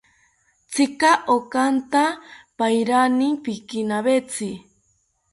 [0.71, 2.03] Tzika okanta
[2.57, 4.49] pairani pikinawetzi